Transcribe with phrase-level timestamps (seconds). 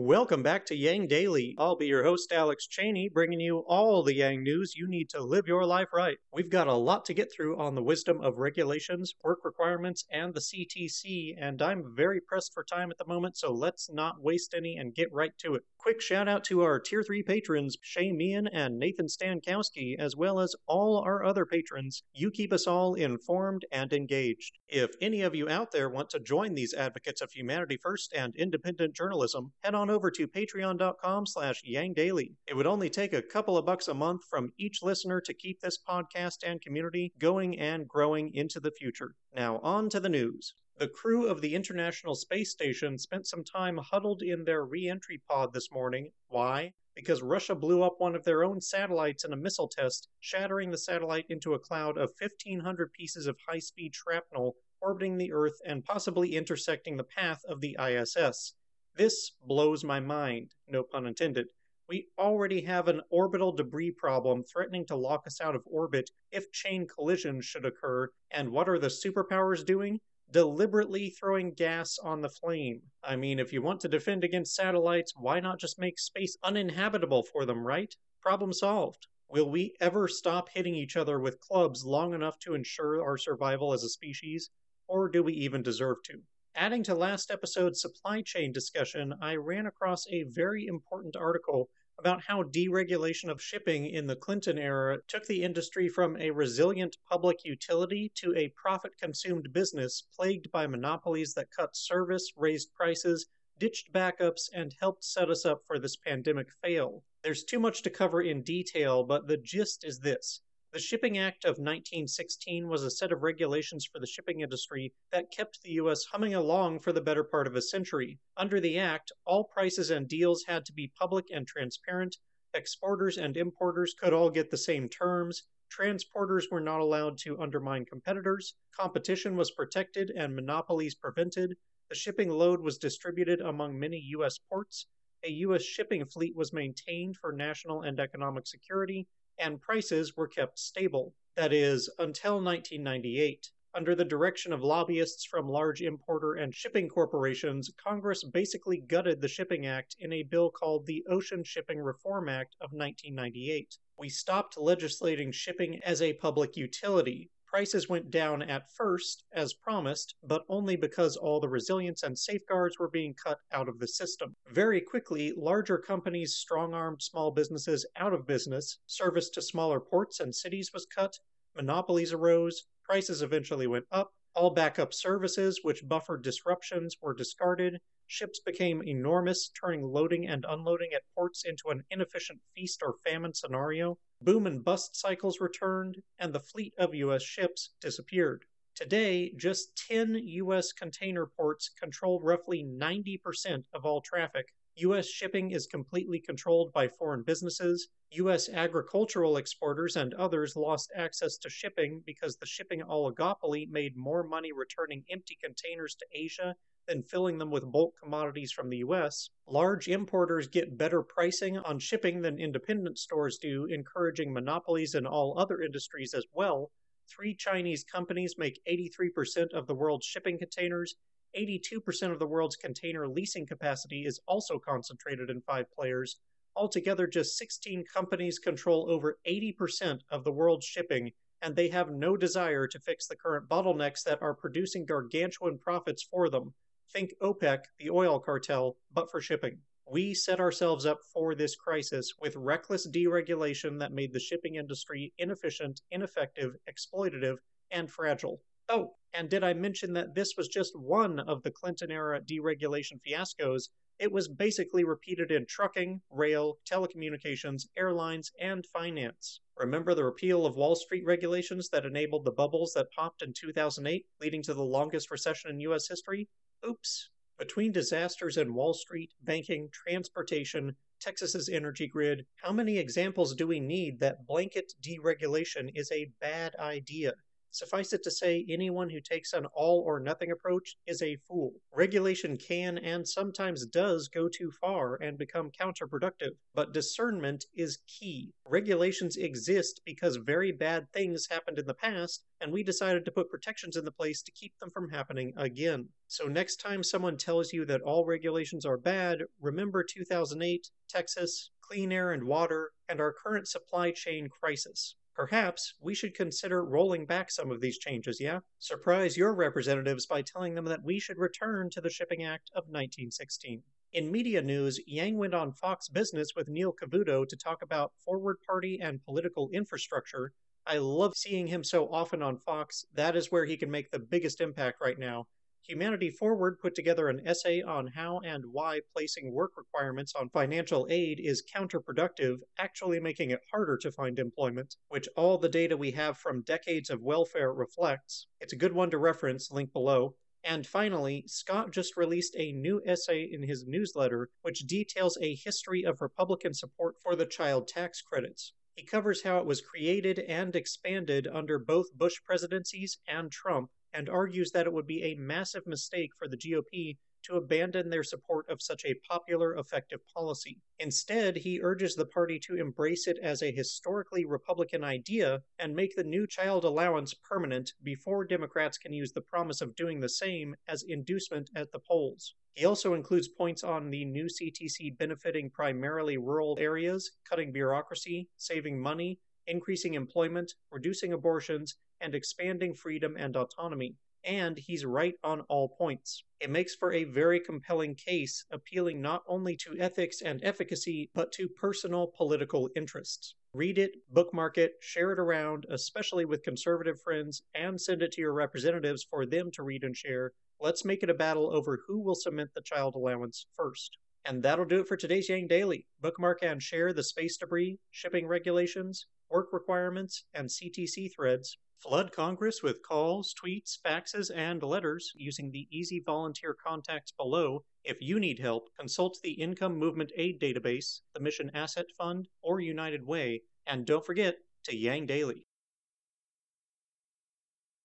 [0.00, 1.56] Welcome back to Yang Daily.
[1.58, 5.20] I'll be your host, Alex Cheney, bringing you all the Yang news you need to
[5.20, 6.18] live your life right.
[6.32, 10.32] We've got a lot to get through on the wisdom of regulations, work requirements, and
[10.32, 14.54] the CTC, and I'm very pressed for time at the moment, so let's not waste
[14.56, 15.64] any and get right to it.
[15.78, 20.38] Quick shout out to our Tier 3 patrons, Shay Meehan and Nathan Stankowski, as well
[20.38, 22.04] as all our other patrons.
[22.12, 24.58] You keep us all informed and engaged.
[24.68, 28.36] If any of you out there want to join these advocates of humanity first and
[28.36, 32.34] independent journalism, head on over to patreon.com slash yangdaily.
[32.46, 35.60] It would only take a couple of bucks a month from each listener to keep
[35.60, 39.14] this podcast and community going and growing into the future.
[39.34, 40.54] Now on to the news.
[40.78, 45.20] The crew of the International Space Station spent some time huddled in their re entry
[45.28, 46.12] pod this morning.
[46.28, 46.72] Why?
[46.94, 50.78] Because Russia blew up one of their own satellites in a missile test, shattering the
[50.78, 55.84] satellite into a cloud of 1,500 pieces of high speed shrapnel orbiting the Earth and
[55.84, 58.54] possibly intersecting the path of the ISS.
[58.98, 61.46] This blows my mind, no pun intended.
[61.88, 66.50] We already have an orbital debris problem threatening to lock us out of orbit if
[66.50, 70.00] chain collisions should occur, and what are the superpowers doing?
[70.32, 72.82] Deliberately throwing gas on the flame.
[73.04, 77.22] I mean, if you want to defend against satellites, why not just make space uninhabitable
[77.22, 77.94] for them, right?
[78.20, 79.06] Problem solved.
[79.28, 83.72] Will we ever stop hitting each other with clubs long enough to ensure our survival
[83.72, 84.50] as a species?
[84.88, 86.20] Or do we even deserve to?
[86.60, 92.20] Adding to last episode's supply chain discussion, I ran across a very important article about
[92.20, 97.44] how deregulation of shipping in the Clinton era took the industry from a resilient public
[97.44, 103.26] utility to a profit consumed business plagued by monopolies that cut service, raised prices,
[103.60, 107.04] ditched backups, and helped set us up for this pandemic fail.
[107.22, 110.40] There's too much to cover in detail, but the gist is this.
[110.70, 115.30] The Shipping Act of 1916 was a set of regulations for the shipping industry that
[115.30, 116.04] kept the U.S.
[116.04, 118.18] humming along for the better part of a century.
[118.36, 122.18] Under the Act, all prices and deals had to be public and transparent,
[122.52, 127.86] exporters and importers could all get the same terms, transporters were not allowed to undermine
[127.86, 131.56] competitors, competition was protected and monopolies prevented,
[131.88, 134.36] the shipping load was distributed among many U.S.
[134.36, 134.86] ports,
[135.24, 135.62] a U.S.
[135.62, 141.14] shipping fleet was maintained for national and economic security, and prices were kept stable.
[141.36, 143.50] That is, until 1998.
[143.74, 149.28] Under the direction of lobbyists from large importer and shipping corporations, Congress basically gutted the
[149.28, 153.76] Shipping Act in a bill called the Ocean Shipping Reform Act of 1998.
[153.98, 160.14] We stopped legislating shipping as a public utility, prices went down at first, as promised,
[160.22, 164.36] but only because all the resilience and safeguards were being cut out of the system.
[164.52, 170.20] Very quickly, larger companies strong armed small businesses out of business, service to smaller ports
[170.20, 171.18] and cities was cut,
[171.56, 178.40] monopolies arose, prices eventually went up, all backup services, which buffered disruptions, were discarded, ships
[178.40, 183.98] became enormous, turning loading and unloading at ports into an inefficient feast or famine scenario.
[184.20, 187.22] Boom and bust cycles returned, and the fleet of U.S.
[187.22, 188.44] ships disappeared.
[188.74, 190.72] Today, just 10 U.S.
[190.72, 194.52] container ports control roughly 90% of all traffic.
[194.74, 195.06] U.S.
[195.06, 197.88] shipping is completely controlled by foreign businesses.
[198.10, 198.48] U.S.
[198.48, 204.52] agricultural exporters and others lost access to shipping because the shipping oligopoly made more money
[204.52, 206.56] returning empty containers to Asia
[206.88, 209.28] than filling them with bulk commodities from the US.
[209.46, 215.38] Large importers get better pricing on shipping than independent stores do, encouraging monopolies in all
[215.38, 216.72] other industries as well.
[217.06, 220.96] Three Chinese companies make 83% of the world's shipping containers.
[221.36, 226.16] 82% of the world's container leasing capacity is also concentrated in five players.
[226.56, 231.12] Altogether, just 16 companies control over 80% of the world's shipping,
[231.42, 236.02] and they have no desire to fix the current bottlenecks that are producing gargantuan profits
[236.02, 236.54] for them.
[236.92, 239.58] Think OPEC, the oil cartel, but for shipping.
[239.90, 245.12] We set ourselves up for this crisis with reckless deregulation that made the shipping industry
[245.18, 247.38] inefficient, ineffective, exploitative,
[247.70, 248.42] and fragile.
[248.68, 253.00] Oh, and did I mention that this was just one of the Clinton era deregulation
[253.06, 253.68] fiascos?
[253.98, 259.40] It was basically repeated in trucking, rail, telecommunications, airlines, and finance.
[259.56, 264.06] Remember the repeal of Wall Street regulations that enabled the bubbles that popped in 2008,
[264.20, 265.88] leading to the longest recession in U.S.
[265.88, 266.28] history?
[266.64, 267.10] Oops.
[267.38, 273.58] Between disasters in Wall Street, banking, transportation, Texas's energy grid, how many examples do we
[273.58, 277.14] need that blanket deregulation is a bad idea?
[277.50, 281.54] Suffice it to say, anyone who takes an all or nothing approach is a fool.
[281.72, 288.34] Regulation can and sometimes does go too far and become counterproductive, but discernment is key.
[288.44, 293.30] Regulations exist because very bad things happened in the past, and we decided to put
[293.30, 295.88] protections in the place to keep them from happening again.
[296.06, 301.92] So, next time someone tells you that all regulations are bad, remember 2008, Texas, clean
[301.92, 304.94] air and water, and our current supply chain crisis.
[305.18, 308.38] Perhaps we should consider rolling back some of these changes, yeah?
[308.60, 312.68] Surprise your representatives by telling them that we should return to the Shipping Act of
[312.68, 313.60] 1916.
[313.94, 318.36] In media news, Yang went on Fox Business with Neil Cavuto to talk about forward
[318.46, 320.34] party and political infrastructure.
[320.64, 322.86] I love seeing him so often on Fox.
[322.94, 325.26] That is where he can make the biggest impact right now.
[325.62, 330.86] Humanity Forward put together an essay on how and why placing work requirements on financial
[330.88, 335.90] aid is counterproductive, actually making it harder to find employment, which all the data we
[335.90, 338.26] have from decades of welfare reflects.
[338.40, 340.14] It's a good one to reference, link below.
[340.44, 345.82] And finally, Scott just released a new essay in his newsletter which details a history
[345.82, 348.52] of Republican support for the child tax credits.
[348.76, 354.08] He covers how it was created and expanded under both Bush presidencies and Trump, and
[354.08, 358.48] argues that it would be a massive mistake for the GOP to abandon their support
[358.48, 360.60] of such a popular, effective policy.
[360.78, 365.96] Instead, he urges the party to embrace it as a historically Republican idea and make
[365.96, 370.54] the new child allowance permanent before Democrats can use the promise of doing the same
[370.68, 372.36] as inducement at the polls.
[372.54, 378.80] He also includes points on the new CTC benefiting primarily rural areas, cutting bureaucracy, saving
[378.80, 379.18] money,
[379.48, 383.96] increasing employment, reducing abortions, and expanding freedom and autonomy.
[384.24, 386.24] And he's right on all points.
[386.40, 391.32] It makes for a very compelling case, appealing not only to ethics and efficacy, but
[391.32, 393.34] to personal political interests.
[393.54, 398.20] Read it, bookmark it, share it around, especially with conservative friends, and send it to
[398.20, 400.32] your representatives for them to read and share.
[400.60, 403.96] Let's make it a battle over who will cement the child allowance first.
[404.24, 405.86] And that'll do it for today's Yang Daily.
[406.00, 411.56] Bookmark and share the space debris, shipping regulations, work requirements, and CTC threads.
[411.80, 417.64] Flood Congress with calls, tweets, faxes, and letters using the easy volunteer contacts below.
[417.84, 422.60] If you need help, consult the Income Movement Aid Database, the Mission Asset Fund, or
[422.60, 425.47] United Way, and don't forget to Yang Daily.